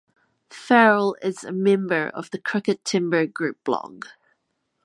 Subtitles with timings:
[0.49, 4.07] Farrell is a member of the Crooked Timber group blog.